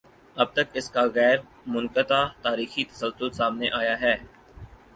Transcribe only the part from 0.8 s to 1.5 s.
کا غیر